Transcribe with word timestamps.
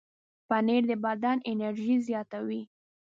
پنېر 0.47 0.83
د 0.89 0.91
بدن 1.05 1.37
انرژي 1.51 1.95
زیاتوي. 2.07 2.61